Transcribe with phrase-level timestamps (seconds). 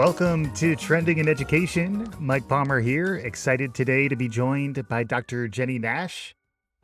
[0.00, 2.08] Welcome to Trending in Education.
[2.18, 5.46] Mike Palmer here, excited today to be joined by Dr.
[5.46, 6.34] Jenny Nash,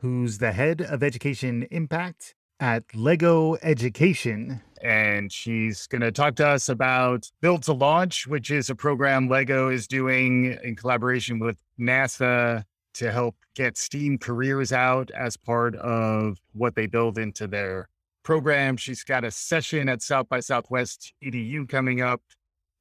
[0.01, 4.61] who's the head of education impact at Lego Education.
[4.83, 9.27] And she's going to talk to us about Build to Launch, which is a program
[9.27, 15.73] Lego is doing in collaboration with NASA to help get STEAM careers out as part
[15.77, 17.89] of what they build into their
[18.21, 18.77] program.
[18.77, 22.21] She's got a session at South by Southwest EDU coming up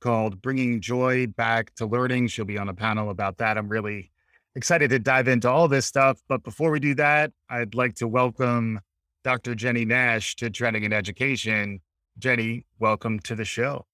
[0.06, 2.28] called Bringing Joy Back to Learning.
[2.28, 3.59] She'll be on a panel about that.
[3.59, 4.12] I'm really
[4.55, 6.20] excited to dive into all this stuff.
[6.29, 8.79] But before we do that, I'd like to welcome
[9.24, 9.56] Dr.
[9.56, 11.80] Jenny Nash to Trending in Education.
[12.19, 13.84] Jenny, welcome to the show.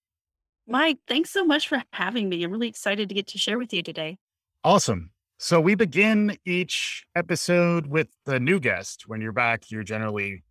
[0.67, 2.45] Mike, thanks so much for having me.
[2.45, 4.19] I'm really excited to get to share with you today.
[4.65, 5.13] Awesome.
[5.39, 9.05] So we begin each episode with the new guest.
[9.07, 10.45] When you're back, you generally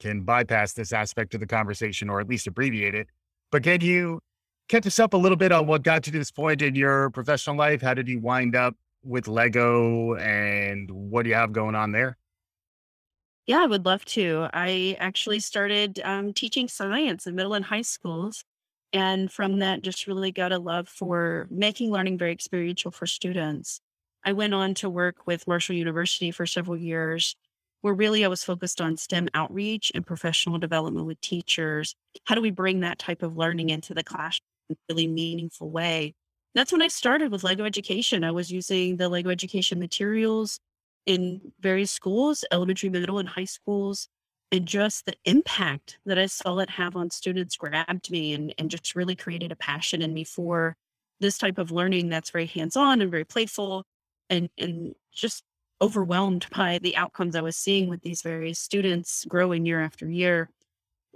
[0.00, 3.08] can bypass this aspect of the conversation or at least abbreviate it.
[3.52, 4.20] But can you
[4.68, 7.10] catch us up a little bit on what got you to this point in your
[7.10, 7.82] professional life?
[7.82, 12.16] How did you wind up with Lego and what do you have going on there?
[13.46, 14.48] Yeah, I would love to.
[14.52, 18.44] I actually started um, teaching science in middle and high schools.
[18.92, 23.80] And from that, just really got a love for making learning very experiential for students.
[24.24, 27.36] I went on to work with Marshall University for several years,
[27.82, 31.94] where really I was focused on STEM outreach and professional development with teachers.
[32.24, 34.55] How do we bring that type of learning into the classroom
[34.88, 36.14] really meaningful way?
[36.54, 38.24] That's when I started with Lego Education.
[38.24, 40.58] I was using the Lego Education materials
[41.04, 44.08] in various schools, elementary, middle, and high schools.
[44.52, 48.70] And just the impact that I saw it have on students grabbed me and, and
[48.70, 50.76] just really created a passion in me for
[51.20, 53.84] this type of learning that's very hands on and very playful
[54.30, 55.42] and, and just
[55.80, 60.48] overwhelmed by the outcomes I was seeing with these various students growing year after year.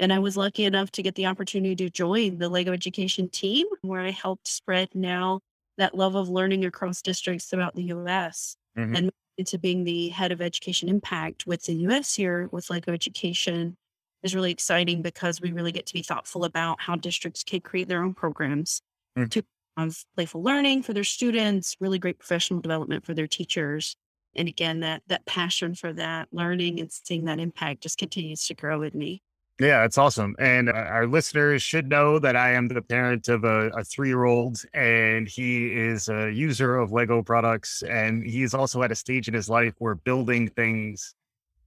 [0.00, 3.66] And I was lucky enough to get the opportunity to join the Lego Education team,
[3.82, 5.40] where I helped spread now
[5.76, 8.56] that love of learning across districts throughout the US.
[8.76, 8.96] Mm-hmm.
[8.96, 13.76] And into being the head of education impact with the US here with Lego Education
[14.22, 17.88] is really exciting because we really get to be thoughtful about how districts can create
[17.88, 18.82] their own programs
[19.16, 19.30] mm.
[19.30, 19.42] to
[19.76, 23.96] have playful learning for their students, really great professional development for their teachers.
[24.34, 28.54] And again, that that passion for that learning and seeing that impact just continues to
[28.54, 29.22] grow in me.
[29.60, 30.34] Yeah, it's awesome.
[30.38, 34.08] And uh, our listeners should know that I am the parent of a, a three
[34.08, 37.82] year old, and he is a user of Lego products.
[37.82, 41.14] And he's also at a stage in his life where building things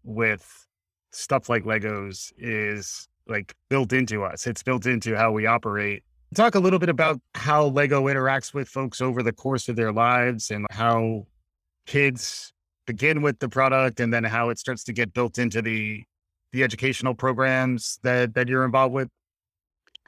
[0.04, 0.68] with
[1.12, 6.04] stuff like Legos is like built into us, it's built into how we operate.
[6.34, 9.92] Talk a little bit about how Lego interacts with folks over the course of their
[9.92, 11.28] lives and how
[11.86, 12.54] kids
[12.88, 16.04] begin with the product and then how it starts to get built into the
[16.53, 19.09] the educational programs that that you're involved with?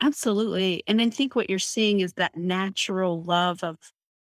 [0.02, 0.84] Absolutely.
[0.88, 3.78] And I think what you're seeing is that natural love of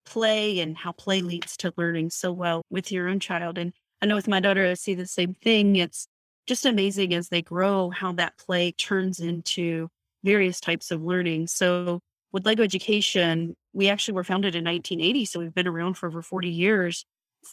[0.06, 3.58] play and how play leads to learning so well with your own child.
[3.58, 5.75] And I know with my daughter, I see the same thing.
[5.75, 6.08] It's
[6.47, 9.88] just amazing as they grow how that play turns into
[10.24, 11.47] various types of learning.
[11.47, 12.00] So
[12.31, 15.25] with Lego Education, we actually were founded in 1980.
[15.25, 17.06] So we've been around for over 40 years,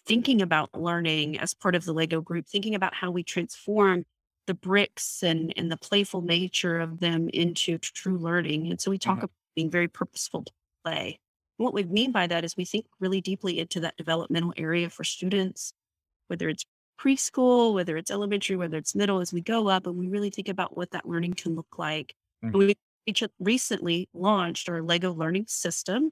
[0.07, 4.05] thinking about learning as part of the Lego group, thinking about how we transform
[4.47, 8.71] the bricks and and the playful nature of them into true learning.
[8.71, 9.25] And so we talk mm-hmm.
[9.25, 10.53] about being very purposeful to
[10.85, 11.19] play.
[11.59, 14.91] And what we mean by that is we think really deeply into that developmental area
[14.91, 15.73] for students,
[16.29, 16.65] whether it's
[17.01, 20.49] preschool, whether it's elementary, whether it's middle, as we go up, and we really think
[20.49, 22.15] about what that learning can look like.
[22.45, 22.59] Mm-hmm.
[22.59, 22.77] We
[23.39, 26.11] recently launched our Lego learning system.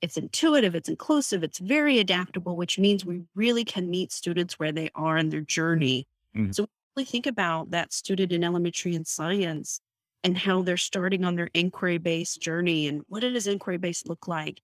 [0.00, 4.72] It's intuitive, it's inclusive, it's very adaptable, which means we really can meet students where
[4.72, 6.06] they are in their journey.
[6.34, 6.52] Mm-hmm.
[6.52, 9.80] So really think about that student in elementary and science
[10.22, 14.28] and how they're starting on their inquiry based journey and what does inquiry based look
[14.28, 14.60] like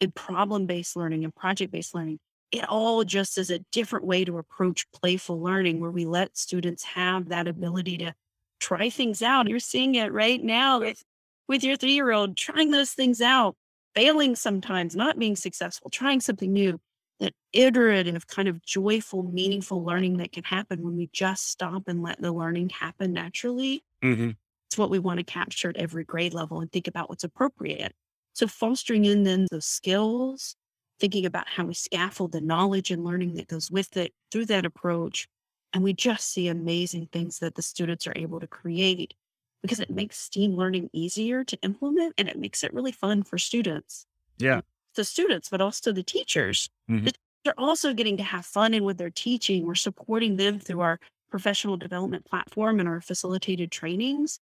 [0.00, 2.18] in problem based learning and project based learning.
[2.52, 6.84] It all just is a different way to approach playful learning where we let students
[6.84, 8.14] have that ability to
[8.60, 9.48] try things out.
[9.48, 11.02] You're seeing it right now with,
[11.48, 13.56] with your three year old trying those things out,
[13.94, 16.80] failing sometimes, not being successful, trying something new
[17.20, 22.02] that iterative kind of joyful, meaningful learning that can happen when we just stop and
[22.02, 23.82] let the learning happen naturally.
[24.02, 24.30] Mm-hmm.
[24.68, 27.94] It's what we want to capture at every grade level and think about what's appropriate.
[28.34, 30.56] So fostering in then those skills,
[31.00, 34.66] thinking about how we scaffold the knowledge and learning that goes with it through that
[34.66, 35.28] approach.
[35.72, 39.14] And we just see amazing things that the students are able to create
[39.62, 43.38] because it makes STEAM learning easier to implement and it makes it really fun for
[43.38, 44.06] students.
[44.38, 44.60] Yeah
[44.96, 46.68] the students, but also the teachers.
[46.90, 47.08] Mm-hmm.
[47.44, 49.64] They're also getting to have fun in with they're teaching.
[49.64, 50.98] We're supporting them through our
[51.30, 54.40] professional development platform and our facilitated trainings.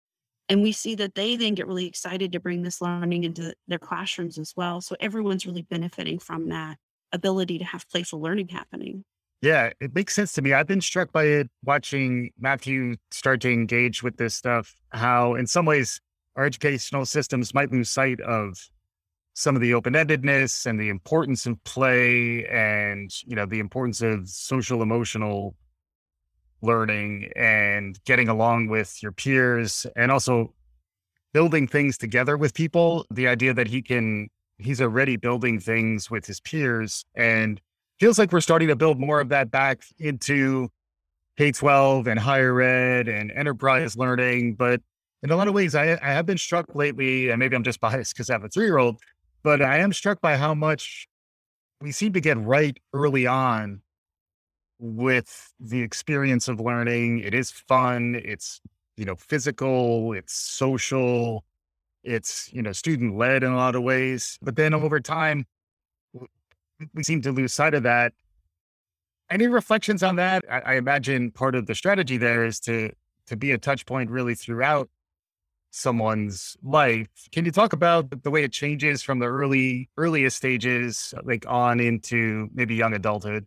[0.48, 3.78] And we see that they then get really excited to bring this learning into their
[3.78, 4.80] classrooms as well.
[4.80, 6.76] So everyone's really benefiting from that
[7.12, 9.04] ability to have playful learning happening.
[9.40, 10.52] Yeah, it makes sense to me.
[10.52, 15.46] I've been struck by it watching Matthew start to engage with this stuff, how in
[15.46, 16.00] some ways
[16.36, 18.56] our educational systems might lose sight of
[19.34, 24.28] some of the open-endedness and the importance of play and you know the importance of
[24.28, 25.54] social emotional
[26.60, 30.54] learning and getting along with your peers and also
[31.32, 33.06] building things together with people.
[33.10, 37.60] The idea that he can he's already building things with his peers and
[37.98, 40.68] feels like we're starting to build more of that back into
[41.36, 44.54] k-12 and higher ed and enterprise learning.
[44.54, 44.80] But
[45.22, 47.80] in a lot of ways i, I have been struck lately and maybe i'm just
[47.80, 49.00] biased because i have a three-year-old
[49.42, 51.08] but i am struck by how much
[51.82, 53.82] we seem to get right early on
[54.78, 57.20] with the experience of learning.
[57.20, 58.20] It is fun.
[58.24, 58.60] It's,
[58.96, 61.44] you know, physical, it's social,
[62.02, 64.38] it's, you know, student led in a lot of ways.
[64.42, 65.46] But then over time,
[66.94, 68.12] we seem to lose sight of that.
[69.30, 70.44] Any reflections on that?
[70.50, 72.90] I, I imagine part of the strategy there is to
[73.28, 74.90] to be a touch point really throughout
[75.72, 77.08] someone's life.
[77.32, 81.44] Can you talk about the way it changes from the early earliest stages, uh, like
[81.48, 83.46] on into maybe young adulthood?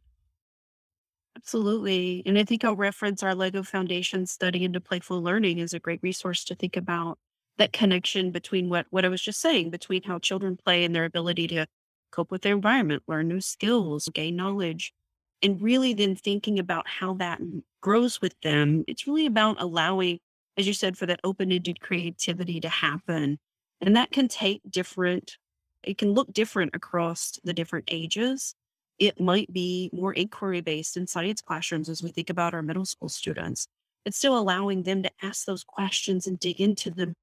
[1.38, 2.24] Absolutely.
[2.26, 6.00] And I think I'll reference our Lego Foundation study into playful learning is a great
[6.02, 7.20] resource to think about
[7.58, 11.06] that connection between what, what I was just saying, between how children play and their
[11.06, 11.68] ability to
[12.12, 14.94] cope with their environment, learn new skills, gain knowledge,
[15.42, 17.40] and really then thinking about how that
[17.82, 18.84] grows with them.
[18.88, 20.20] It's really about allowing,
[20.58, 23.40] as you said, for that open ended creativity to happen.
[23.82, 25.38] And that can take different,
[25.84, 28.56] it can look different across the different ages
[29.00, 32.86] it might be more inquiry based in science classrooms as we think about our middle
[32.86, 33.68] school students.
[34.06, 37.14] It's still allowing them to ask those questions and dig into them,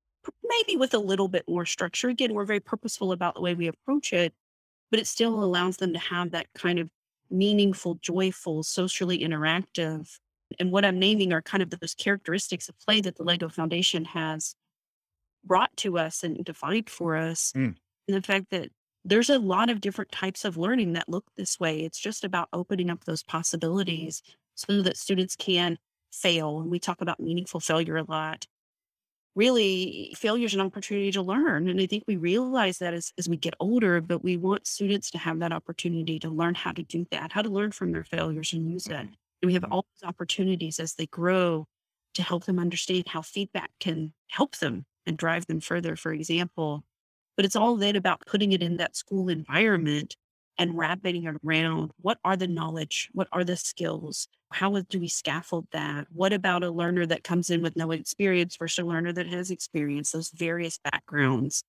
[0.44, 2.08] maybe with a little bit more structure.
[2.08, 4.35] Again, we're very purposeful about the way we approach it,
[4.90, 6.90] but it still allows them to have that kind of
[7.31, 10.08] meaningful, joyful, socially interactive.
[10.58, 14.04] And what I'm naming are kind of those characteristics of play that the Lego Foundation
[14.06, 14.54] has
[15.44, 17.52] brought to us and defined for us.
[17.56, 17.76] Mm.
[18.08, 18.70] And the fact that
[19.04, 21.81] there's a lot of different types of learning that look this way.
[21.81, 24.22] It's just about opening up those possibilities
[24.54, 25.78] so that students can
[26.12, 26.60] fail.
[26.60, 28.46] And we talk about meaningful failure a lot.
[29.34, 31.69] Really, failure is an opportunity to learn.
[31.69, 35.10] And I think we realize that as, as we get older, but we want students
[35.12, 38.04] to have that opportunity to learn how to do that, how to learn from their
[38.04, 39.08] failures and use it.
[39.42, 39.72] And we have mm-hmm.
[39.72, 41.66] all those opportunities as they grow
[42.14, 45.96] to help them understand how feedback can help them and drive them further.
[45.96, 46.84] For example,
[47.36, 50.16] but it's all then about putting it in that school environment
[50.58, 53.08] and wrapping it around what are the knowledge?
[53.12, 54.28] What are the skills?
[54.52, 56.06] How do we scaffold that?
[56.12, 59.50] What about a learner that comes in with no experience versus a learner that has
[59.50, 61.64] experience, those various backgrounds?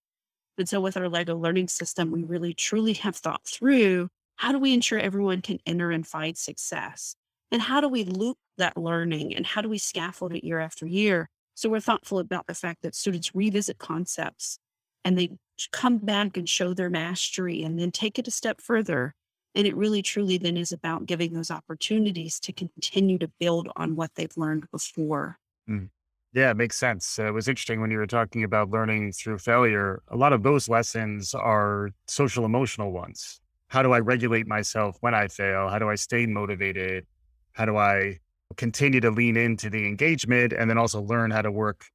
[0.57, 4.59] And so with our Lego learning system, we really truly have thought through how do
[4.59, 7.15] we ensure everyone can enter and find success?
[7.53, 10.87] And how do we loop that learning and how do we scaffold it year after
[10.87, 11.29] year?
[11.53, 14.57] So we're thoughtful about the fact that students revisit concepts
[15.05, 15.29] and they
[15.71, 19.13] come back and show their mastery and then take it a step further.
[19.53, 23.95] And it really truly then is about giving those opportunities to continue to build on
[23.95, 25.37] what they've learned before.
[25.69, 25.89] Mm.
[26.33, 27.19] Yeah, it makes sense.
[27.19, 30.01] Uh, it was interesting when you were talking about learning through failure.
[30.07, 33.39] A lot of those lessons are social emotional ones.
[33.67, 35.69] How do I regulate myself when I fail?
[35.69, 37.05] How do I stay motivated?
[37.53, 38.19] How do I
[38.57, 41.85] continue to lean into the engagement and then also learn how to work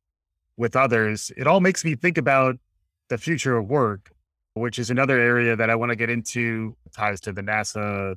[0.57, 1.31] with others?
[1.37, 2.57] It all makes me think about
[3.09, 4.11] the future of work,
[4.55, 8.17] which is another area that I want to get into, ties to the NASA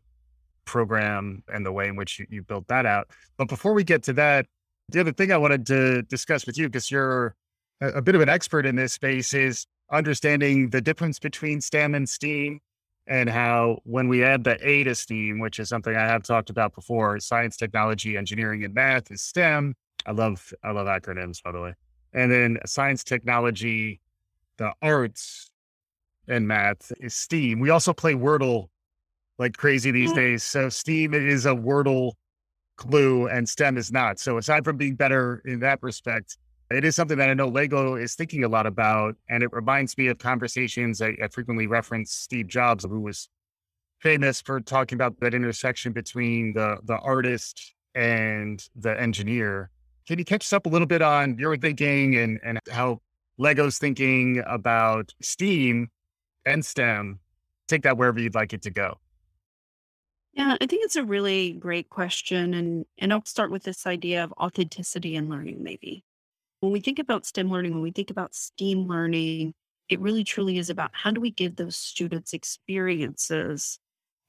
[0.65, 3.09] program and the way in which you, you built that out.
[3.37, 4.45] But before we get to that,
[4.89, 7.35] the other thing I wanted to discuss with you, because you're
[7.81, 11.95] a, a bit of an expert in this space, is understanding the difference between STEM
[11.95, 12.59] and STEAM
[13.07, 16.49] and how when we add the A to STEAM, which is something I have talked
[16.49, 19.75] about before, science, technology, engineering, and math is STEM.
[20.05, 21.73] I love I love acronyms, by the way.
[22.13, 24.01] And then science, technology,
[24.57, 25.49] the arts
[26.27, 27.59] and math is Steam.
[27.59, 28.67] We also play Wordle
[29.39, 30.15] like crazy these mm.
[30.15, 30.43] days.
[30.43, 32.13] So Steam is a Wordle
[32.77, 34.19] clue and STEM is not.
[34.19, 36.37] So aside from being better in that respect,
[36.73, 39.15] it is something that I know Lego is thinking a lot about.
[39.29, 43.29] And it reminds me of conversations I, I frequently reference Steve Jobs, who was
[43.99, 49.69] famous for talking about that intersection between the the artist and the engineer.
[50.07, 53.01] Can you catch us up a little bit on your thinking and, and how
[53.37, 55.89] Lego's thinking about STEAM
[56.45, 57.19] and STEM.
[57.67, 58.99] Take that wherever you'd like it to go.
[60.33, 62.53] Yeah, I think it's a really great question.
[62.53, 66.05] And and I'll start with this idea of authenticity and learning, maybe.
[66.61, 69.53] When we think about STEM learning, when we think about STEAM learning,
[69.89, 73.77] it really truly is about how do we give those students experiences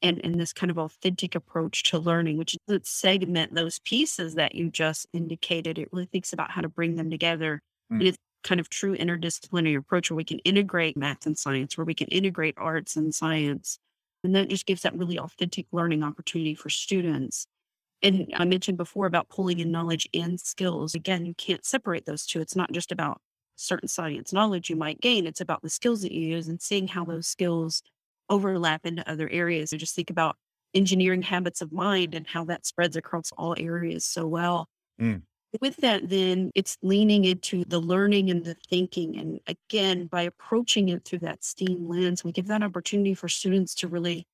[0.00, 4.54] and, and this kind of authentic approach to learning, which doesn't segment those pieces that
[4.54, 5.78] you just indicated.
[5.78, 7.60] It really thinks about how to bring them together.
[7.92, 7.98] Mm.
[7.98, 11.84] And it's kind of true interdisciplinary approach where we can integrate math and science, where
[11.84, 13.78] we can integrate arts and science.
[14.24, 17.46] And that just gives that really authentic learning opportunity for students.
[18.02, 20.94] And I mentioned before about pulling in knowledge and skills.
[20.94, 22.40] Again, you can't separate those two.
[22.40, 23.20] It's not just about
[23.56, 26.88] certain science knowledge you might gain, it's about the skills that you use and seeing
[26.88, 27.82] how those skills
[28.28, 29.72] overlap into other areas.
[29.72, 30.36] Or just think about
[30.74, 34.68] engineering habits of mind and how that spreads across all areas so well.
[35.00, 35.22] Mm.
[35.60, 39.18] With that, then it's leaning into the learning and the thinking.
[39.18, 43.74] And again, by approaching it through that STEAM lens, we give that opportunity for students
[43.76, 44.26] to really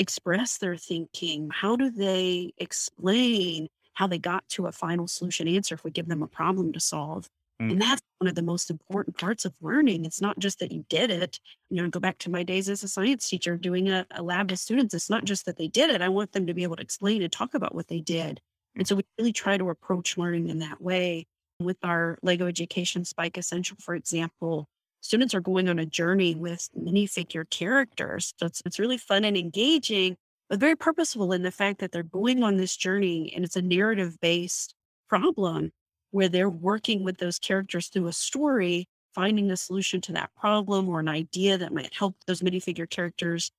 [0.00, 1.50] express their thinking.
[1.52, 6.08] How do they explain how they got to a final solution answer if we give
[6.08, 7.28] them a problem to solve?
[7.60, 7.72] Mm.
[7.72, 10.06] And that's one of the most important parts of learning.
[10.06, 11.38] It's not just that you did it.
[11.68, 14.50] You know, go back to my days as a science teacher doing a, a lab
[14.50, 14.94] with students.
[14.94, 16.00] It's not just that they did it.
[16.00, 18.40] I want them to be able to explain and talk about what they did.
[18.76, 21.26] And so we really try to approach learning in that way.
[21.60, 24.66] With our Lego Education Spike Essential, for example,
[25.00, 28.34] students are going on a journey with minifigure characters.
[28.38, 30.16] So it's, it's really fun and engaging,
[30.48, 33.62] but very purposeful in the fact that they're going on this journey and it's a
[33.62, 34.74] narrative based
[35.08, 35.72] problem
[36.10, 40.88] where they're working with those characters through a story, finding a solution to that problem
[40.88, 43.50] or an idea that might help those minifigure characters.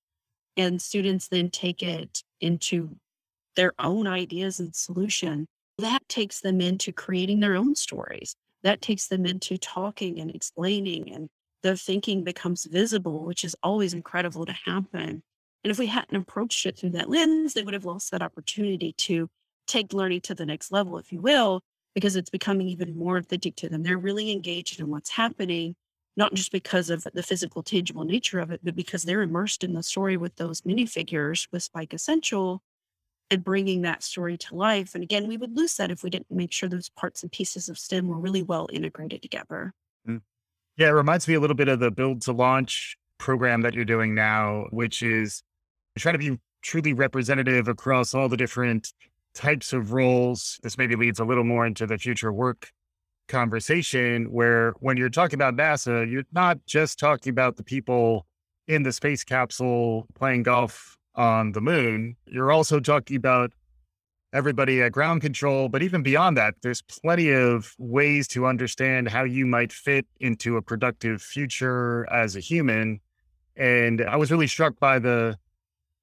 [0.57, 2.98] And students then take it into
[3.55, 5.48] their own ideas and solution.
[5.77, 8.36] That takes them into creating their own stories.
[8.63, 11.30] That takes them into talking and explaining, and
[11.63, 15.24] their thinking becomes visible, which is always incredible to happen.
[15.63, 18.94] And if we hadn't approached it through that lens, they would have lost that opportunity
[18.94, 19.30] to
[19.68, 21.62] take learning to the next level, if you will,
[21.94, 23.84] because it's becoming even more authentic to them.
[23.84, 25.75] They're really engaged in what's happening,
[26.18, 29.74] not just because of the physical, tangible nature of it, but because they're immersed in
[29.74, 32.62] the story with those minifigures with Spike Essential
[33.32, 34.94] and bringing that story to life.
[34.94, 37.70] And again, we would lose that if we didn't make sure those parts and pieces
[37.70, 39.74] of STEM were really well integrated together.
[40.08, 40.22] Mm.
[40.78, 43.86] Yeah, it reminds me a little bit of the build to launch program that you're
[43.86, 45.42] doing now, which is
[45.98, 48.94] trying to be truly representative across all the different
[49.34, 50.60] types of roles.
[50.62, 52.70] This maybe leads a little more into the future work
[53.28, 58.26] conversation, where when you're talking about NASA, you're not just talking about the people
[58.68, 62.15] in the space capsule playing golf on the moon.
[62.25, 63.53] You're also talking about
[64.34, 65.70] everybody at ground control.
[65.70, 70.58] But even beyond that, there's plenty of ways to understand how you might fit into
[70.58, 73.00] a productive future as a human.
[73.56, 75.38] And I was really struck by the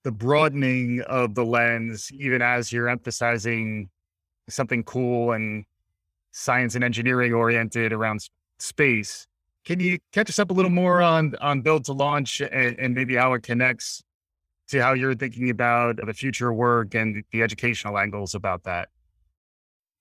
[0.05, 3.91] the broadening of the lens, even as you're emphasizing
[4.49, 5.65] something cool and
[6.31, 8.21] science and engineering oriented around
[8.59, 9.27] space.
[9.65, 12.95] Can you catch us up a little more on on build to launch and, and
[12.95, 14.03] maybe how it connects
[14.69, 18.89] to how you're thinking about the future work and the educational angles about that?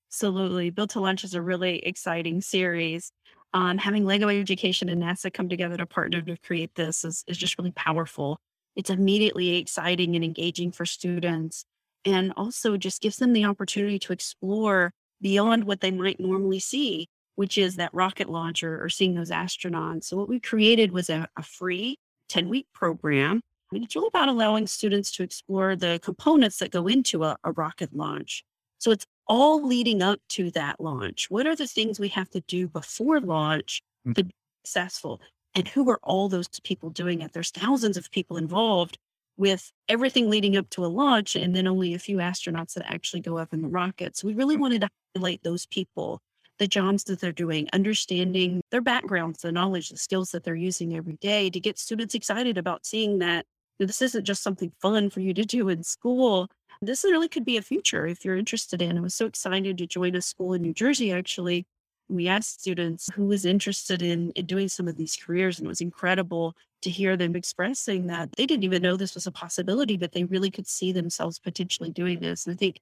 [0.10, 0.70] Absolutely.
[0.70, 3.12] Build to Launch is a really exciting series.
[3.54, 7.38] Um, having Lego Education and NASA come together to partner to create this is, is
[7.38, 8.40] just really powerful.
[8.76, 11.66] It's immediately exciting and engaging for students
[12.06, 17.08] and also just gives them the opportunity to explore beyond what they might normally see,
[17.36, 20.06] which is that rocket launcher or seeing those astronauts.
[20.06, 21.98] So, what we created was a, a free
[22.30, 23.42] 10 week program.
[23.72, 27.96] It's really about allowing students to explore the components that go into a, a rocket
[27.96, 28.44] launch.
[28.80, 31.30] So, it's all leading up to that launch.
[31.30, 34.16] What are the things we have to do before launch Mm.
[34.16, 34.32] to be
[34.64, 35.20] successful?
[35.56, 37.34] And who are all those people doing it?
[37.34, 38.98] There's thousands of people involved
[39.38, 43.22] with everything leading up to a launch, and then only a few astronauts that actually
[43.22, 44.16] go up in the rocket.
[44.16, 46.22] So we really wanted to highlight those people,
[46.58, 50.96] the jobs that they're doing, understanding their backgrounds, the knowledge, the skills that they're using
[50.96, 53.46] every day to get students excited about seeing that
[53.80, 56.50] this isn't just something fun for you to do in school.
[56.82, 58.98] This really could be a future if you're interested in.
[58.98, 61.66] I was so excited to join a school in New Jersey, actually.
[62.10, 65.70] We asked students who was interested in, in doing some of these careers, and it
[65.70, 69.98] was incredible to hear them expressing that they didn't even know this was a possibility,
[69.98, 72.46] but they really could see themselves potentially doing this.
[72.46, 72.80] And I think,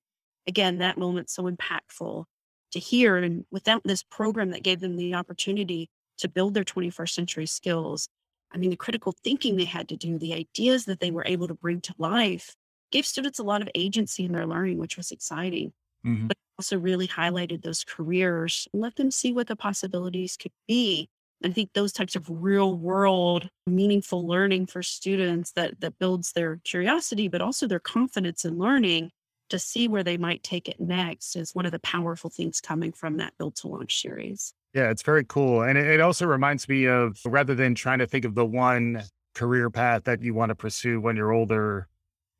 [0.48, 2.26] again, that moment's so impactful
[2.72, 3.18] to hear.
[3.18, 8.10] And without this program that gave them the opportunity to build their 21st century skills,
[8.56, 11.48] I mean, the critical thinking they had to do, the ideas that they were able
[11.50, 12.56] to bring to life,
[12.92, 15.74] gave students a lot of agency in their learning, which was exciting.
[16.04, 16.28] Mhm.
[16.28, 21.10] But also really highlighted those careers and let them see what the possibilities could be.
[21.44, 26.34] And I think those types of real world meaningful learning for students that that builds
[26.34, 29.12] their curiosity, but also their confidence in learning
[29.50, 32.92] to see where they might take it next is one of the powerful things coming
[32.92, 34.54] from that build to launch series.
[34.76, 35.62] Yeah, it's very cool.
[35.64, 39.02] And it, also reminds me of rather than trying to think of the one
[39.34, 41.88] career path that you want to pursue when you're older,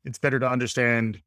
[0.04, 1.22] it's better to understand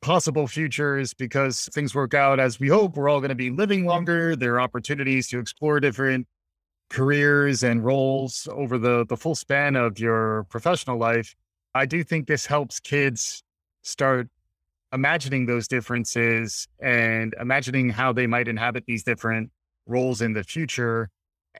[0.00, 2.96] possible futures because things work out as we hope.
[2.96, 4.34] We're all going to be living longer.
[4.34, 6.26] There are opportunities to explore different
[6.88, 11.34] careers and roles over the, the full span of your professional life.
[11.74, 13.42] I do think this helps kids
[13.82, 14.28] start
[14.90, 19.50] imagining those differences and imagining how they might inhabit these different
[19.86, 21.08] roles in the future.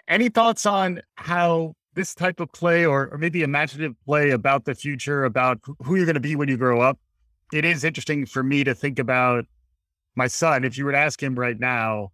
[0.08, 4.74] Any thoughts on how this type of play or, or maybe imaginative play about the
[4.74, 6.98] future, about who you're going to be when you grow up?
[7.52, 9.46] It is interesting for me to think about
[10.14, 10.64] my son.
[10.64, 12.10] If you were to ask him right now,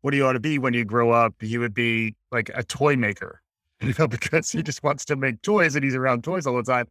[0.00, 1.34] what do you want to be when you grow up?
[1.40, 3.40] He would be like a toy maker,
[3.80, 6.62] you know, because he just wants to make toys and he's around toys all the
[6.62, 6.86] time.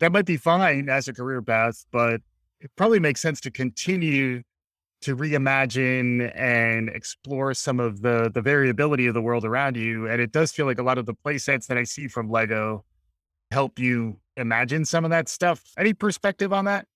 [0.00, 2.20] That might be fine as a career path, but
[2.60, 4.42] it probably makes sense to continue
[5.02, 10.08] to reimagine and explore some of the the variability of the world around you.
[10.08, 12.30] And it does feel like a lot of the play sets that I see from
[12.30, 12.84] Lego
[13.50, 15.62] help you imagine some of that stuff.
[15.76, 16.86] Any perspective on that?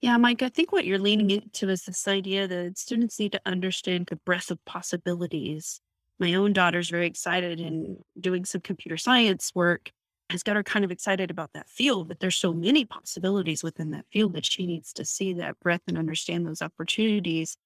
[0.00, 3.40] Yeah, Mike, I think what you're leaning into is this idea that students need to
[3.44, 5.80] understand the breadth of possibilities.
[6.18, 9.90] My own daughter's very excited and doing some computer science work
[10.30, 13.90] has got her kind of excited about that field, but there's so many possibilities within
[13.90, 17.56] that field that she needs to see that breadth and understand those opportunities.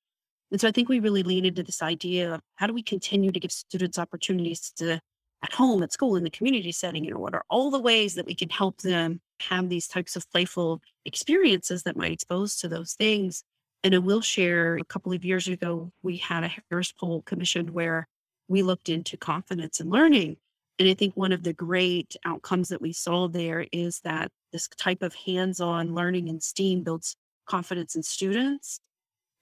[0.50, 3.32] And so I think we really lean into this idea of how do we continue
[3.32, 5.00] to give students opportunities to
[5.42, 8.14] at home, at school, in the community setting, you know, what are all the ways
[8.14, 12.68] that we can help them have these types of playful experiences that might expose to
[12.68, 13.44] those things.
[13.82, 17.70] And I will share a couple of years ago, we had a Harris poll commissioned
[17.70, 18.08] where
[18.48, 20.38] we looked into confidence and learning.
[20.78, 24.68] And I think one of the great outcomes that we saw there is that this
[24.68, 27.16] type of hands on learning in STEAM builds
[27.46, 28.80] confidence in students.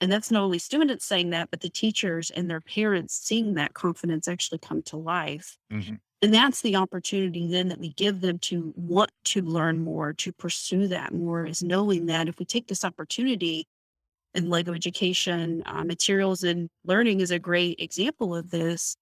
[0.01, 3.73] And that's not only students saying that, but the teachers and their parents seeing that
[3.73, 5.57] confidence actually come to life.
[5.73, 5.95] Mm-hmm.
[6.23, 10.33] And that's the opportunity then that we give them to want to learn more, to
[10.33, 13.67] pursue that more, is knowing that if we take this opportunity,
[14.35, 18.97] and Lego education uh, materials and learning is a great example of this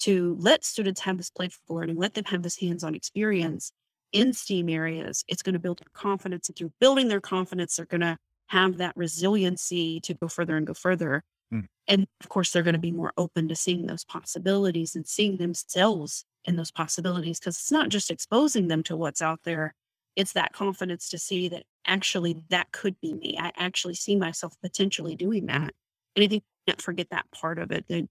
[0.00, 3.72] to let students have this playful learning, let them have this hands-on experience
[4.12, 5.24] in STEAM areas.
[5.28, 8.16] It's going to build their confidence, and through building their confidence, they're going to
[8.48, 11.22] have that resiliency to go further and go further.
[11.52, 11.66] Mm.
[11.88, 15.36] And of course, they're going to be more open to seeing those possibilities and seeing
[15.36, 19.74] themselves in those possibilities because it's not just exposing them to what's out there.
[20.14, 23.36] It's that confidence to see that actually that could be me.
[23.38, 25.72] I actually see myself potentially doing that.
[26.14, 27.84] And I think you can't forget that part of it.
[27.88, 28.08] That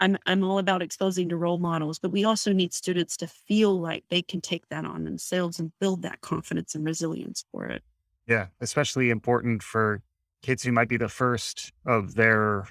[0.00, 3.80] I'm I'm all about exposing to role models, but we also need students to feel
[3.80, 7.82] like they can take that on themselves and build that confidence and resilience for it.
[8.26, 10.02] Yeah, especially important for
[10.42, 12.68] kids who might be the first of their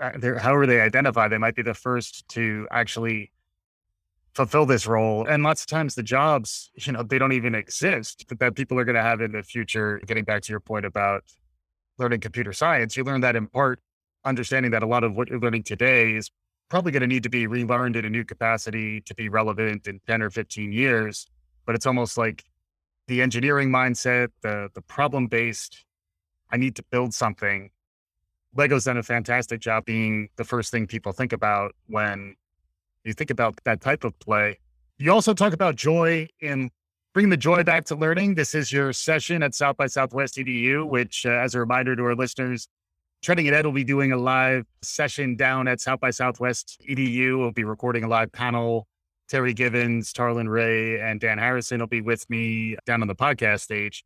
[0.00, 3.32] uh, their however they identify, they might be the first to actually
[4.34, 5.26] fulfill this role.
[5.26, 8.84] And lots of times the jobs, you know, they don't even exist that people are
[8.84, 10.00] going to have in the future.
[10.06, 11.24] Getting back to your point about
[11.98, 13.80] learning computer science, you learn that in part
[14.24, 16.30] understanding that a lot of what you're learning today is
[16.68, 20.00] probably going to need to be relearned in a new capacity to be relevant in
[20.06, 21.26] 10 or 15 years.
[21.66, 22.44] But it's almost like
[23.08, 25.84] the engineering mindset, the the problem based,
[26.50, 27.70] I need to build something.
[28.54, 32.36] Lego's done a fantastic job being the first thing people think about when
[33.04, 34.58] you think about that type of play.
[34.98, 36.70] You also talk about joy in
[37.14, 38.34] bringing the joy back to learning.
[38.34, 42.04] This is your session at South by Southwest EDU, which, uh, as a reminder to
[42.04, 42.68] our listeners,
[43.22, 47.38] Trending Ed will be doing a live session down at South by Southwest EDU.
[47.38, 48.88] We'll be recording a live panel.
[49.28, 53.60] Terry Givens, Tarlin Ray, and Dan Harrison will be with me down on the podcast
[53.60, 54.04] stage.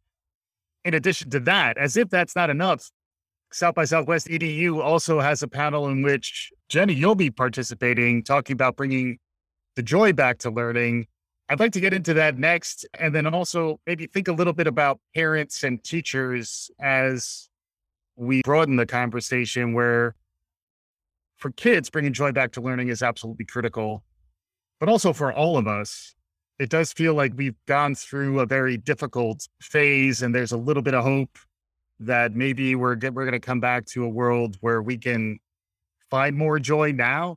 [0.84, 2.90] In addition to that, as if that's not enough,
[3.52, 8.52] South by Southwest EDU also has a panel in which Jenny, you'll be participating, talking
[8.52, 9.18] about bringing
[9.76, 11.06] the joy back to learning.
[11.48, 14.66] I'd like to get into that next, and then also maybe think a little bit
[14.66, 17.48] about parents and teachers as
[18.16, 19.72] we broaden the conversation.
[19.72, 20.14] Where
[21.36, 24.02] for kids, bringing joy back to learning is absolutely critical,
[24.80, 26.14] but also for all of us.
[26.58, 30.82] It does feel like we've gone through a very difficult phase, and there's a little
[30.82, 31.38] bit of hope
[32.00, 35.38] that maybe we're we're going to come back to a world where we can
[36.10, 37.36] find more joy now?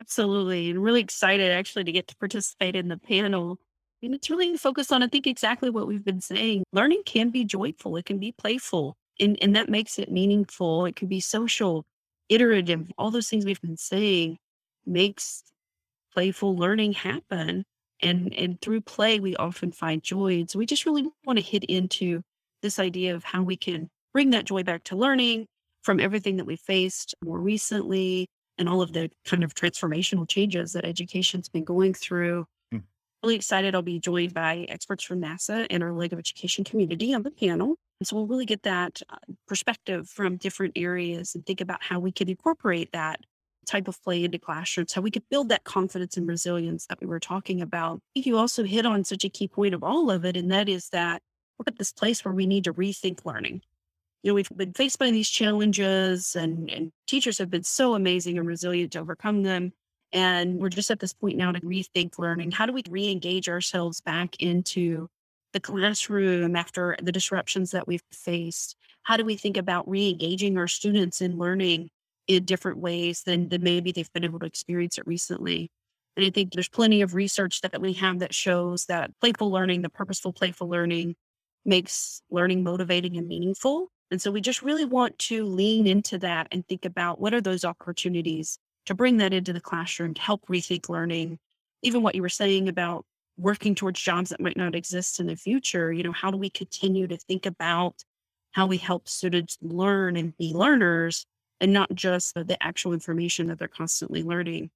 [0.00, 0.70] Absolutely.
[0.70, 3.58] And really excited actually to get to participate in the panel.
[4.02, 6.64] And it's really focused on, I think, exactly what we've been saying.
[6.72, 10.86] Learning can be joyful, it can be playful, and, and that makes it meaningful.
[10.86, 11.84] It can be social,
[12.28, 14.38] iterative, all those things we've been saying
[14.86, 15.42] makes
[16.12, 17.64] playful learning happen.
[18.02, 20.40] And and through play, we often find joy.
[20.40, 22.22] And so we just really want to hit into
[22.60, 25.46] this idea of how we can bring that joy back to learning
[25.82, 28.26] from everything that we faced more recently
[28.58, 32.46] and all of the kind of transformational changes that education's been going through.
[32.72, 32.82] Mm.
[33.22, 33.74] Really excited.
[33.74, 37.76] I'll be joined by experts from NASA and our Lego Education community on the panel.
[38.00, 42.00] And so we'll really get that uh, perspective from different areas and think about how
[42.00, 43.20] we can incorporate that
[43.64, 47.06] type of play into classrooms, how we could build that confidence and resilience that we
[47.06, 48.00] were talking about.
[48.14, 50.90] You also hit on such a key point of all of it, and that is
[50.90, 51.22] that
[51.58, 53.62] we're at this place where we need to rethink learning.
[54.22, 58.38] You know, we've been faced by these challenges, and, and teachers have been so amazing
[58.38, 59.72] and resilient to overcome them.
[60.12, 62.52] And we're just at this point now to rethink learning.
[62.52, 65.08] How do we re engage ourselves back into
[65.54, 68.76] the classroom after the disruptions that we've faced?
[69.04, 71.88] How do we think about re engaging our students in learning
[72.26, 75.70] in different ways than, than maybe they've been able to experience it recently?
[76.16, 79.82] And I think there's plenty of research that we have that shows that playful learning,
[79.82, 81.16] the purposeful playful learning,
[81.64, 83.88] makes learning motivating and meaningful.
[84.10, 87.40] And so we just really want to lean into that and think about what are
[87.40, 91.38] those opportunities to bring that into the classroom to help rethink learning.
[91.82, 93.04] Even what you were saying about
[93.36, 96.50] working towards jobs that might not exist in the future, you know, how do we
[96.50, 98.04] continue to think about
[98.52, 101.26] how we help students learn and be learners
[101.60, 104.70] and not just the actual information that they're constantly learning.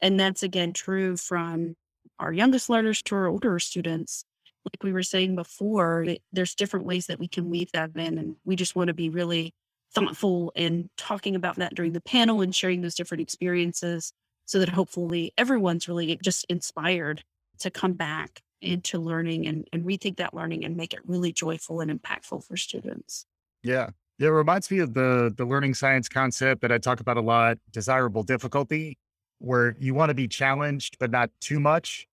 [0.00, 1.74] And that's again true from
[2.18, 4.24] our youngest learners to our older students
[4.66, 8.18] like we were saying before, there's different ways that we can weave that in.
[8.18, 9.54] And we just want to be really
[9.94, 14.12] thoughtful in talking about that during the panel and sharing those different experiences
[14.44, 17.22] so that hopefully everyone's really just inspired
[17.58, 21.80] to come back into learning and, and rethink that learning and make it really joyful
[21.80, 23.26] and impactful for students.
[23.62, 23.90] Yeah.
[24.18, 27.20] Yeah, it reminds me of the the learning science concept that I talk about a
[27.20, 28.96] lot, desirable difficulty,
[29.40, 32.06] where you want to be challenged, but not too much.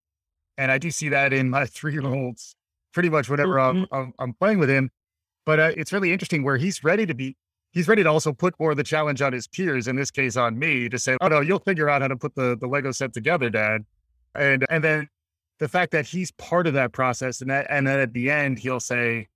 [0.58, 2.56] And I do see that in my three year olds
[2.94, 3.86] pretty much whenever mm-hmm.
[3.94, 4.90] I'm, I'm, I'm, playing with him.
[5.46, 7.36] But uh, it's really interesting where he's ready to be,
[7.72, 10.38] he's ready to also put more of the challenge on his peers, in this case
[10.38, 12.92] on me, to say, oh no, you'll figure out how to put the, the Lego
[12.92, 13.84] set together, dad.
[14.36, 15.10] And, and then
[15.60, 18.60] the fact that he's part of that process and that, and then at the end,
[18.60, 19.28] he'll say,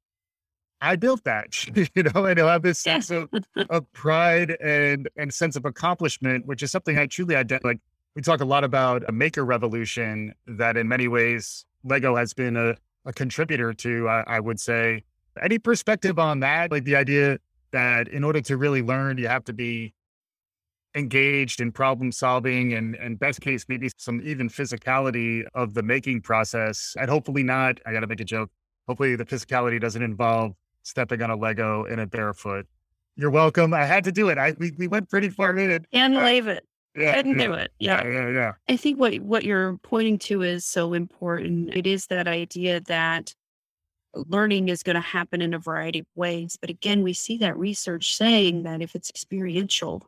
[0.82, 3.30] I built that, you know, and he'll have this sense of,
[3.70, 7.70] of pride and, and sense of accomplishment, which is something I truly identify.
[7.70, 7.80] Like
[8.16, 12.56] we talk a lot about a maker revolution that in many ways Lego has been
[12.58, 12.76] a,
[13.06, 15.04] a contributor to, uh, I would say.
[15.42, 16.72] Any perspective on that?
[16.72, 17.40] Like the idea
[17.72, 19.94] that in order to really learn, you have to be
[20.98, 26.22] engaged in problem solving and, and best case, maybe some even physicality of the making
[26.22, 26.96] process.
[27.00, 28.50] And hopefully not, I got to make a joke.
[28.88, 32.66] Hopefully the physicality doesn't involve stepping on a Lego in a barefoot.
[33.16, 33.74] You're welcome.
[33.74, 34.38] I had to do it.
[34.38, 35.86] I we, we went pretty far in it.
[35.92, 36.64] And leave it
[36.98, 37.72] yeah, couldn't yeah, do it.
[37.80, 38.04] Yeah.
[38.04, 38.52] yeah, yeah, yeah.
[38.68, 41.76] I think what what you're pointing to is so important.
[41.76, 43.34] It is that idea that
[44.16, 46.58] learning is going to happen in a variety of ways.
[46.60, 50.08] But again, we see that research saying that if it's experiential,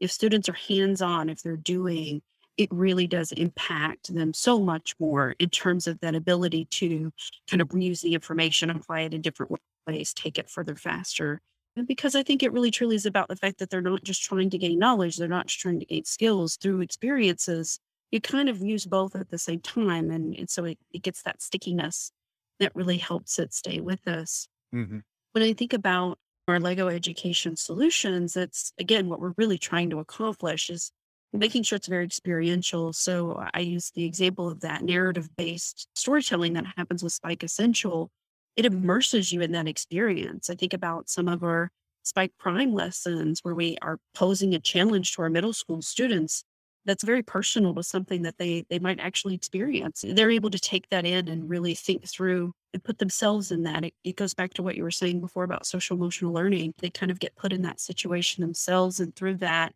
[0.00, 2.22] if students are hands-on, if they're doing,
[2.56, 7.12] it really does impact them so much more in terms of that ability to
[7.48, 9.52] kind of reuse the information, apply it in different
[9.86, 11.40] ways, take it further faster
[11.76, 14.22] And because I think it really truly is about the fact that they're not just
[14.22, 17.78] trying to gain knowledge, they're not just trying to gain skills through experiences.
[18.10, 20.10] You kind of use both at the same time.
[20.10, 22.10] And, and so it, it gets that stickiness
[22.58, 24.48] that really helps it stay with us.
[24.74, 24.98] Mm-hmm.
[25.32, 30.00] When I think about our Lego education solutions, it's again what we're really trying to
[30.00, 30.92] accomplish is
[31.32, 32.92] making sure it's very experiential.
[32.92, 38.10] So I use the example of that narrative based storytelling that happens with Spike Essential
[38.56, 40.50] it immerses you in that experience.
[40.50, 41.70] I think about some of our
[42.02, 46.44] Spike Prime lessons where we are posing a challenge to our middle school students
[46.84, 50.04] that's very personal to something that they they might actually experience.
[50.06, 53.84] They're able to take that in and really think through and put themselves in that.
[53.84, 56.74] It, it goes back to what you were saying before about social emotional learning.
[56.78, 59.74] They kind of get put in that situation themselves, and through that,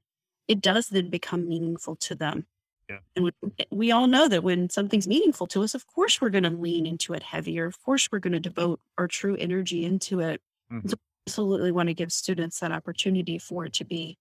[0.49, 2.47] it does then become meaningful to them.
[2.89, 2.99] Yeah.
[3.17, 6.31] And we, eh, we all know that when something's meaningful to us, of course we're
[6.31, 7.67] going to lean into it heavier.
[7.67, 10.41] Of course we're going to devote our true energy into it.
[10.71, 10.89] Mm-hmm.
[10.89, 14.19] So absolutely want to give students that opportunity for it to be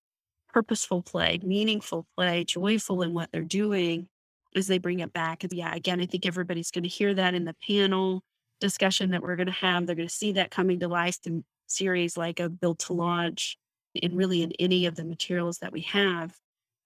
[0.54, 4.08] purposeful play, meaningful play, joyful in what they're doing
[4.56, 5.44] as they bring it back.
[5.44, 8.24] And yeah, again, I think everybody's going to hear that in the panel
[8.60, 9.86] discussion that we're going to have.
[9.86, 13.58] They're going to see that coming to life in series like a Build to Launch
[14.02, 16.36] and really in any of the materials that we have.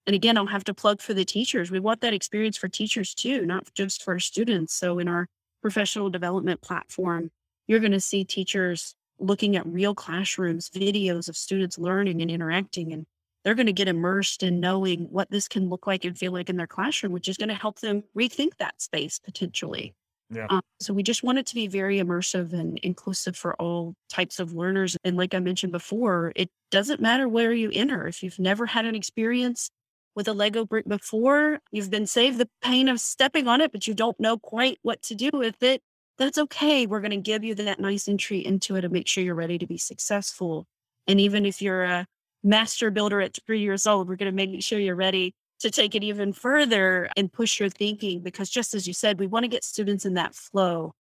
[0.06, 1.70] And again, I'll have to plug for the teachers.
[1.70, 4.74] We want that experience for teachers too, not just for students.
[4.74, 5.26] So in our
[5.60, 7.30] professional development platform,
[7.66, 12.92] you're going to see teachers looking at real classrooms, videos of students learning and interacting,
[12.92, 13.04] and
[13.44, 16.48] they're going to get immersed in knowing what this can look like and feel like
[16.48, 19.94] in their classroom, which is going to help them rethink that space potentially.
[20.30, 20.46] Yeah.
[20.50, 24.38] Um, so we just want it to be very immersive and inclusive for all types
[24.38, 24.96] of learners.
[25.04, 28.06] And like I mentioned before, it doesn't matter where you enter.
[28.06, 29.70] If you've never had an experience
[30.14, 33.86] with a Lego brick before, you've been saved the pain of stepping on it, but
[33.86, 35.80] you don't know quite what to do with it.
[36.18, 36.84] That's okay.
[36.84, 39.56] We're going to give you that nice entry into it and make sure you're ready
[39.58, 40.66] to be successful.
[41.06, 42.06] And even if you're a
[42.42, 45.94] master builder at three years old, we're going to make sure you're ready to take
[45.94, 49.48] it even further and push your thinking because just as you said we want to
[49.48, 50.94] get students in that flow.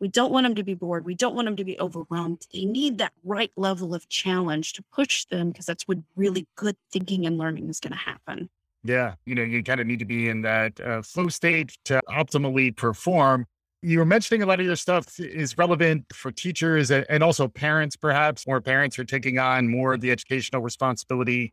[0.00, 1.04] We don't want them to be bored.
[1.04, 2.46] We don't want them to be overwhelmed.
[2.52, 6.76] They need that right level of challenge to push them because that's when really good
[6.92, 8.48] thinking and learning is going to happen.
[8.84, 12.00] Yeah you know you kind of need to be in that uh, flow state to
[12.08, 13.46] optimally perform.
[13.82, 17.96] You were mentioning a lot of your stuff is relevant for teachers and also parents
[17.96, 18.46] perhaps.
[18.46, 21.52] More parents are taking on more of the educational responsibility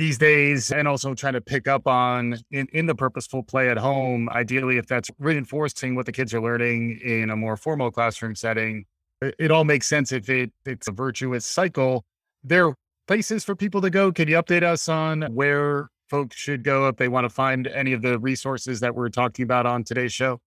[0.00, 3.76] these days and also trying to pick up on in, in the purposeful play at
[3.76, 8.34] home ideally if that's reinforcing what the kids are learning in a more formal classroom
[8.34, 8.86] setting
[9.20, 12.04] it, it all makes sense if it it's a virtuous cycle.
[12.42, 12.74] There are
[13.06, 14.12] places for people to go.
[14.12, 17.92] Can you update us on where folks should go if they want to find any
[17.92, 20.40] of the resources that we're talking about on today's show?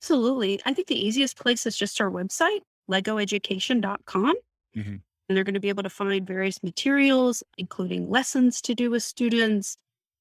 [0.00, 0.60] Absolutely.
[0.64, 4.34] I think the easiest place is just our website legoeducation.com
[4.76, 4.96] mm-hmm
[5.28, 9.02] and they're going to be able to find various materials, including lessons to do with
[9.02, 9.76] students,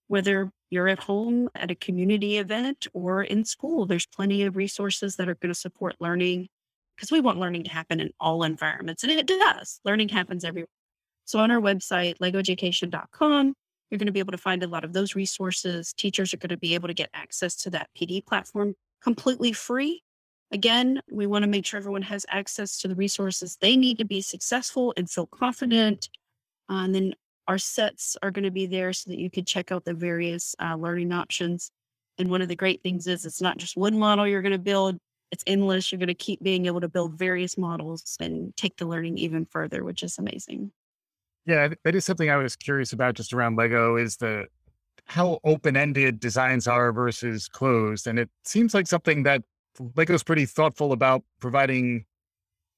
[0.08, 3.86] whether you're at home at a community event or in school.
[3.86, 6.48] There's plenty of resources that are going to support learning
[6.96, 9.80] because we want learning to happen in all environments, and it does.
[9.84, 10.68] Learning happens everywhere.
[11.26, 13.54] So on our website, legoeducation.com,
[13.90, 15.94] you're going to be able to find a lot of those resources.
[15.94, 20.04] Teachers are going to be able to get access to that PD platform completely free
[20.52, 24.06] Again, we want to make sure everyone has access to the resources they need to
[24.06, 26.10] be successful and feel confident.
[26.70, 27.14] Uh, and then
[27.48, 30.56] our sets are going to be there so that you can check out the various
[30.62, 31.72] uh, learning options.
[32.18, 34.60] And one of the great things is it's not just one model you're going to
[34.60, 34.98] build,
[35.32, 35.92] it's endless.
[35.92, 39.46] You're going to keep being able to build various models and take the learning even
[39.46, 40.72] further, which is amazing.
[41.46, 44.46] Yeah, that is something I was curious about just around Lego is the
[45.06, 48.08] how open-ended designs are versus closed.
[48.08, 49.42] And it seems like something that
[49.96, 52.06] Lego's pretty thoughtful about providing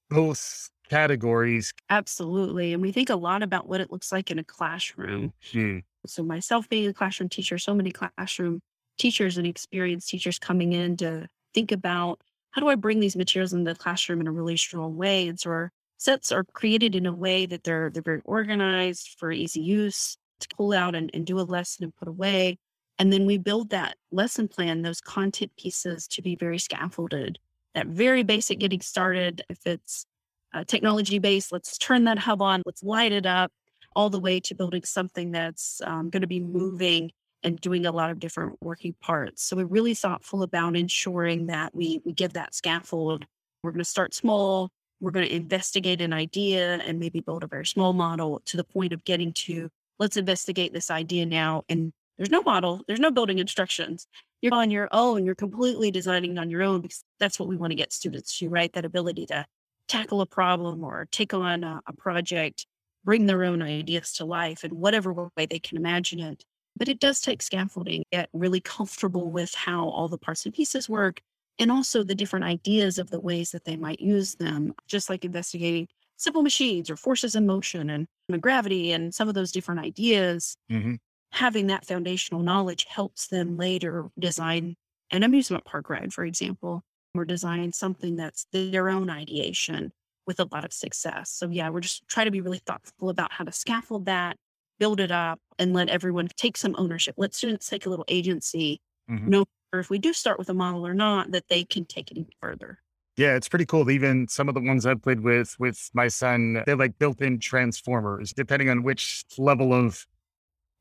[0.10, 1.74] both categories.
[1.90, 2.74] Absolutely.
[2.74, 5.34] And we think a lot about what it looks like in a classroom.
[5.52, 5.80] Mm-hmm.
[6.06, 8.62] So, myself being a classroom teacher, so many classroom
[8.98, 13.54] teachers and experienced teachers coming in to think about how do I bring these materials
[13.54, 15.28] in the classroom in a really strong way?
[15.28, 19.32] And so, our sets are created in a way that they're they're very organized for
[19.32, 22.58] easy use to pull out and, and do a lesson and put away.
[23.00, 27.40] And then we build that lesson plan, those content pieces to be very scaffolded.
[27.74, 29.42] That very basic getting started.
[29.50, 30.06] If it's
[30.54, 33.52] uh, technology based, let's turn that hub on, let's light it up,
[33.96, 37.12] all the way to building something that's um, going to be moving
[37.44, 39.44] and doing a lot of different working parts.
[39.44, 43.26] So we're really thoughtful about ensuring that we we give that scaffold.
[43.64, 44.70] We're going to start small.
[45.00, 48.64] We're going to investigate an idea and maybe build a very small model to the
[48.64, 53.12] point of getting to let's investigate this idea now and there's no model, there's no
[53.12, 54.08] building instructions.
[54.42, 57.72] You're on your own, you're completely designing on your own because that's what we want
[57.72, 58.72] to get students to, right?
[58.74, 59.46] That ability to
[59.88, 62.66] tackle a problem or take on a, a project,
[63.04, 66.44] bring their own ideas to life in whatever way they can imagine it.
[66.76, 70.90] But it does take scaffolding, get really comfortable with how all the parts and pieces
[70.90, 71.22] work
[71.60, 75.24] and also the different ideas of the ways that they might use them, just like
[75.24, 78.08] investigating simple machines or forces in motion and
[78.42, 80.56] gravity and some of those different ideas.
[80.72, 80.96] Mm-hmm
[81.34, 84.76] having that foundational knowledge helps them later design
[85.12, 86.84] an amusement park ride, for example,
[87.16, 89.92] or design something that's their own ideation
[90.26, 91.32] with a lot of success.
[91.32, 94.38] So, yeah, we're just trying to be really thoughtful about how to scaffold that,
[94.80, 97.16] build it up, and let everyone take some ownership.
[97.18, 99.30] Let students take a little agency, mm-hmm.
[99.30, 102.18] know if we do start with a model or not, that they can take it
[102.18, 102.80] even further.
[103.18, 103.90] Yeah, it's pretty cool.
[103.90, 108.34] Even some of the ones I've played with with my son, they're like built-in transformers,
[108.34, 110.06] depending on which level of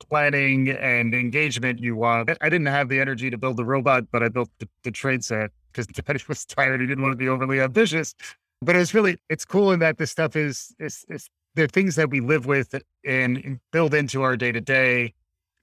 [0.02, 2.30] planning and engagement you want.
[2.40, 5.20] I didn't have the energy to build the robot, but I built the, the train
[5.20, 6.80] set because Teddy was tired.
[6.80, 8.14] He didn't want to be overly ambitious.
[8.60, 12.10] But it's really it's cool in that this stuff is is is the things that
[12.10, 15.14] we live with and build into our day to day.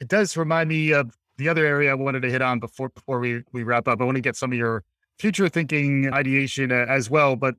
[0.02, 3.20] It does remind me of the other area I wanted to hit on before before
[3.20, 4.02] we we wrap up.
[4.02, 4.84] I want to get some of your
[5.18, 7.56] future thinking ideation uh, as well, but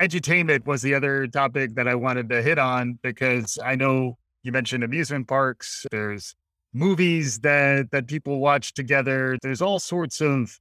[0.00, 4.52] edutainment was the other topic that I wanted to hit on because I know you
[4.52, 5.86] mentioned amusement parks.
[5.90, 6.34] There's
[6.72, 9.38] movies that that people watch together.
[9.42, 10.58] There's all sorts of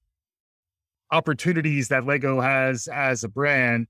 [1.11, 3.87] opportunities that Lego has as a brand,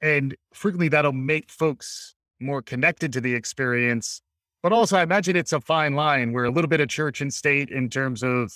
[0.00, 4.20] and frequently that'll make folks more connected to the experience.
[4.62, 7.32] But also, I imagine it's a fine line where a little bit of church and
[7.32, 8.52] state in terms of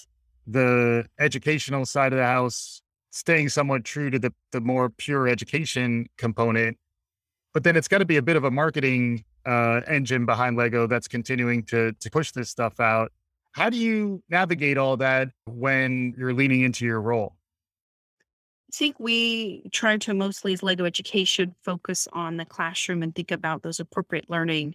[0.46, 6.07] the educational side of the house staying somewhat true to the, the more pure education
[6.16, 6.79] component.
[7.53, 10.87] But then it's got to be a bit of a marketing uh, engine behind Lego
[10.87, 13.11] that's continuing to to push this stuff out.
[13.53, 17.35] How do you navigate all that when you're leaning into your role?
[18.21, 23.31] I think we try to mostly as Lego Education focus on the classroom and think
[23.31, 24.75] about those appropriate learning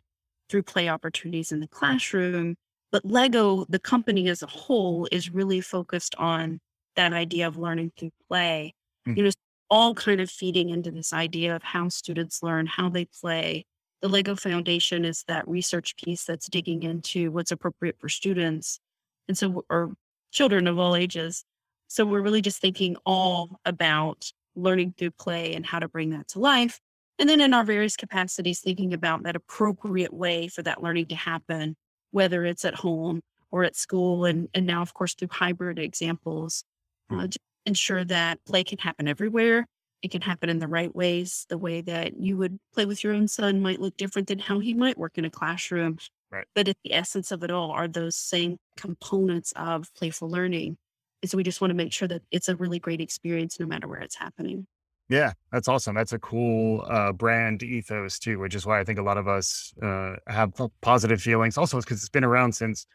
[0.50, 2.56] through play opportunities in the classroom.
[2.92, 6.60] But Lego, the company as a whole, is really focused on
[6.96, 8.74] that idea of learning through play.
[9.08, 9.18] Mm.
[9.18, 9.32] You know,
[9.70, 13.66] all kind of feeding into this idea of how students learn, how they play.
[14.04, 18.82] The Lego Foundation is that research piece that's digging into what's appropriate for students.
[19.30, 19.94] And so, or
[20.30, 21.46] children of all ages.
[21.88, 26.28] So we're really just thinking all about learning through play and how to bring that
[26.30, 26.82] to life.
[27.18, 31.16] And then in our various capacities, thinking about that appropriate way for that learning to
[31.16, 31.78] happen,
[32.12, 36.66] whether it's at home or at school, and, and now, of course, through hybrid examples,
[37.10, 39.66] uh, to ensure that play can happen everywhere.
[40.04, 41.46] It can happen in the right ways.
[41.50, 44.60] The way that you would play with your own son might look different than how
[44.60, 45.98] he might work in a classroom.
[46.30, 46.46] Right.
[46.54, 50.78] But at the essence of it all are those same components of playful learning.
[51.22, 53.66] And so we just want to make sure that it's a really great experience no
[53.66, 54.68] matter where it's happening.
[55.10, 55.96] Yeah, that's awesome.
[55.96, 59.28] That's a cool uh, brand ethos too, which is why I think a lot of
[59.28, 61.58] us uh, have positive feelings.
[61.58, 62.88] Also, because it's been around since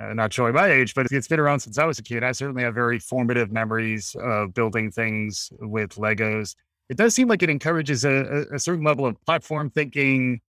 [0.00, 2.24] uh, not showing my age, but it's been around since I was a kid.
[2.24, 6.56] I certainly have very formative memories of building things with Legos.
[6.88, 10.40] It does seem like it encourages a, a, certain level of platform thinking,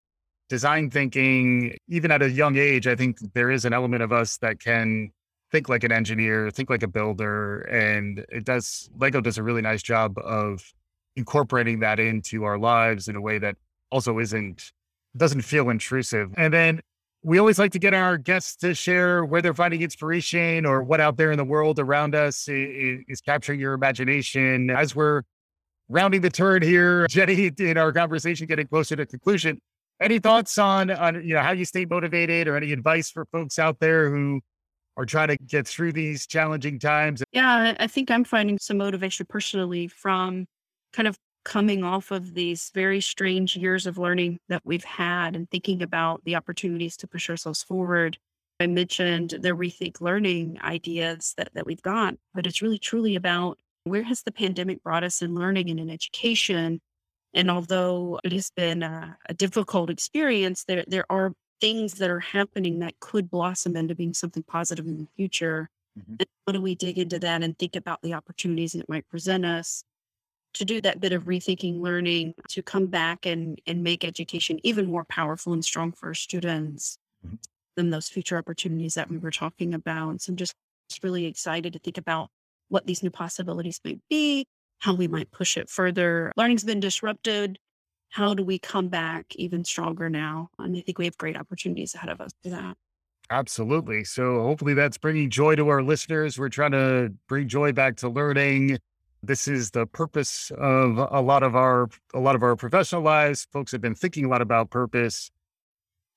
[0.50, 2.88] design thinking, even at a young age.
[2.88, 5.12] I think there is an element of us that can
[5.52, 8.90] think like an engineer, think like a builder, and it does.
[8.98, 10.74] Lego does a really nice job of
[11.16, 13.56] incorporating that into our lives in a way that
[13.92, 14.72] also isn't
[15.16, 16.34] doesn't feel intrusive.
[16.36, 16.82] And then
[17.26, 21.02] we always like to get our guests to share where they're finding inspiration or what
[21.02, 24.70] out there in the world around us is, is capturing your imagination.
[24.70, 25.24] As we're
[25.90, 29.60] rounding the turn here, Jenny, in our conversation, getting closer to conclusion.
[30.00, 33.58] Any thoughts on on you know how you stay motivated or any advice for folks
[33.58, 34.42] out there who
[34.96, 37.24] are trying to get through these challenging times?
[37.32, 40.46] Yeah, I think I'm finding some motivation personally from
[40.94, 45.50] kind of coming off of these very strange years of learning that we've had and
[45.50, 48.18] thinking about the opportunities to push ourselves forward.
[48.60, 53.60] I mentioned the rethink learning ideas that, that we've got, but it's really truly about
[53.84, 56.82] where has the pandemic brought us in learning and in education.
[57.34, 62.22] And although it has been a, a difficult experience, there there are things that are
[62.22, 65.70] happening that could blossom into being something positive in the future.
[65.98, 66.20] Mhm.
[66.20, 69.08] And how do we dig into that and think about the opportunities that it might
[69.10, 69.84] present us?
[70.56, 74.88] To do that bit of rethinking learning to come back and and make education even
[74.88, 77.40] more powerful and strong for students Mhm.
[77.76, 80.22] than those future opportunities that we were talking about.
[80.22, 80.54] So I'm just,
[80.90, 82.30] just really excited to think about
[82.70, 84.46] what these new possibilities might be,
[84.80, 86.32] how we might push it further.
[86.38, 87.58] Learning's been disrupted.
[88.10, 90.50] How do we come back even stronger now?
[90.60, 92.78] And I think we have great opportunities ahead of us for that.
[93.30, 94.04] Absolutely.
[94.04, 96.38] So hopefully that's bringing joy to our listeners.
[96.38, 98.78] We're trying to bring joy back to learning.
[99.26, 103.48] This is the purpose of a lot of our a lot of our professional lives.
[103.52, 105.32] Folks have been thinking a lot about purpose.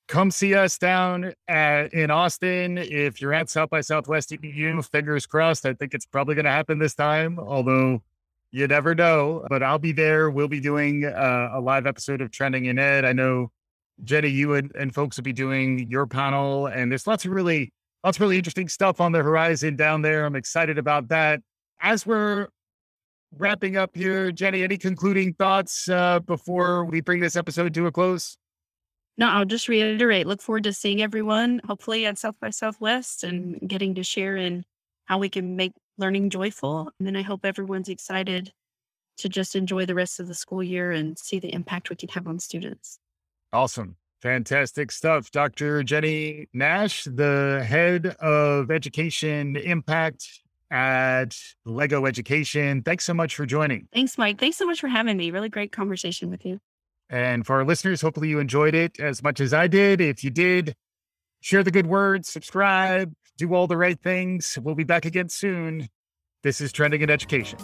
[0.09, 4.85] Come see us down at, in Austin if you're at South by Southwest EDU.
[4.91, 5.67] Fingers crossed.
[5.67, 8.03] I think it's probably going to happen this time, although
[8.51, 9.47] you never know.
[9.49, 10.31] But I'll be there.
[10.31, 13.05] We'll be doing uh, a live episode of Trending in Ed.
[13.05, 13.51] I know
[14.05, 17.73] Jenny, you and, and folks will be doing your panel, and there's lots of really
[18.05, 20.25] lots of really interesting stuff on the horizon down there.
[20.25, 21.41] I'm excited about that.
[21.81, 22.49] As we're
[23.37, 27.93] wrapping up here, Jenny, any concluding thoughts uh, before we bring this episode to a
[27.93, 28.37] close?
[29.17, 30.27] No, I'll just reiterate.
[30.27, 34.65] Look forward to seeing everyone, hopefully at South by Southwest, and getting to share in
[35.07, 36.91] how we can make learning joyful.
[36.99, 38.53] And then I hope everyone's excited
[39.19, 42.09] to just enjoy the rest of the school year and see the impact we can
[42.11, 43.01] have on students.
[43.53, 43.97] Awesome.
[44.23, 45.31] Fantastic stuff.
[45.31, 45.83] Dr.
[45.83, 52.83] Jenny Nash, the head of education impact at Lego Education.
[52.83, 53.89] Thanks so much for joining.
[53.93, 54.39] Thanks, Mike.
[54.39, 55.31] Thanks so much for having me.
[55.31, 56.61] Really great conversation with you.
[57.11, 60.01] And for our listeners, hopefully you enjoyed it as much as I did.
[60.01, 60.75] If you did,
[61.41, 64.59] share the good words, subscribe, do all the right things.
[64.61, 65.89] We'll be back again soon.
[66.43, 67.59] This is Trending in Education.